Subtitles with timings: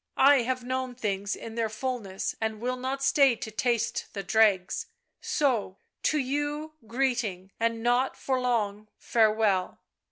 [0.17, 4.87] I have known things in their fullness and will not stay to taste the dregs.
[5.21, 9.79] So, to you greeting, and not for long farewell."